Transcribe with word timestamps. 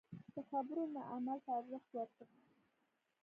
د 0.35 0.35
خبرو 0.49 0.83
نه 0.93 1.01
عمل 1.13 1.37
ته 1.45 1.51
ارزښت 1.59 1.89
ورکړه. 1.93 2.25